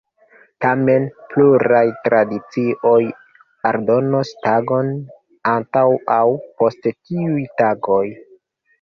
[0.63, 1.03] Tamen,
[1.33, 2.97] pluraj tradicioj
[3.73, 4.93] aldonas tagon
[5.55, 5.87] antaŭ
[6.19, 6.23] aŭ
[6.61, 8.05] post tiuj tagoj.